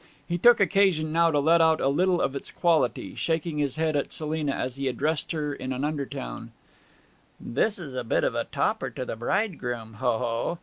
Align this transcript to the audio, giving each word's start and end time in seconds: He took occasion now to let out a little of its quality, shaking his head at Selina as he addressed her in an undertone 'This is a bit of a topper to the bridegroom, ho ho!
He 0.27 0.39
took 0.39 0.59
occasion 0.59 1.11
now 1.13 1.29
to 1.29 1.37
let 1.37 1.61
out 1.61 1.79
a 1.79 1.87
little 1.87 2.21
of 2.21 2.35
its 2.35 2.49
quality, 2.49 3.13
shaking 3.13 3.59
his 3.59 3.75
head 3.75 3.95
at 3.95 4.11
Selina 4.11 4.51
as 4.53 4.75
he 4.75 4.87
addressed 4.87 5.31
her 5.31 5.53
in 5.53 5.71
an 5.71 5.83
undertone 5.83 6.51
'This 7.39 7.77
is 7.77 7.93
a 7.93 8.03
bit 8.03 8.23
of 8.23 8.33
a 8.33 8.45
topper 8.45 8.89
to 8.89 9.05
the 9.05 9.15
bridegroom, 9.15 9.93
ho 9.99 10.17
ho! 10.17 10.59